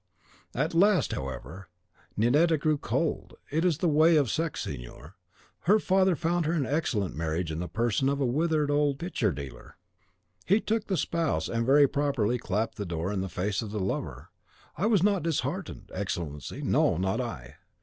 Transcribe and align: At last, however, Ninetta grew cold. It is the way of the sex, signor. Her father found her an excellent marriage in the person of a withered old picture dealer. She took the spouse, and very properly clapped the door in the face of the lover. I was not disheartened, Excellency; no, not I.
At 0.55 0.73
last, 0.73 1.11
however, 1.13 1.69
Ninetta 2.17 2.57
grew 2.57 2.79
cold. 2.79 3.35
It 3.51 3.63
is 3.63 3.77
the 3.77 3.87
way 3.87 4.15
of 4.17 4.25
the 4.25 4.29
sex, 4.31 4.61
signor. 4.61 5.13
Her 5.65 5.77
father 5.77 6.15
found 6.15 6.47
her 6.47 6.53
an 6.53 6.65
excellent 6.65 7.15
marriage 7.15 7.51
in 7.51 7.59
the 7.59 7.67
person 7.67 8.09
of 8.09 8.19
a 8.19 8.25
withered 8.25 8.71
old 8.71 8.97
picture 8.97 9.31
dealer. 9.31 9.77
She 10.49 10.59
took 10.59 10.87
the 10.87 10.97
spouse, 10.97 11.47
and 11.47 11.67
very 11.67 11.87
properly 11.87 12.39
clapped 12.39 12.77
the 12.77 12.83
door 12.87 13.13
in 13.13 13.21
the 13.21 13.29
face 13.29 13.61
of 13.61 13.69
the 13.69 13.79
lover. 13.79 14.31
I 14.75 14.87
was 14.87 15.03
not 15.03 15.21
disheartened, 15.21 15.91
Excellency; 15.93 16.63
no, 16.63 16.97
not 16.97 17.21
I. 17.21 17.57